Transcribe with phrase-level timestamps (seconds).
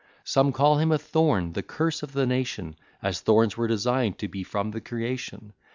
[0.23, 4.27] Some call him a thorn, the curse of the nation, As thorns were design'd to
[4.27, 5.53] be from the creation.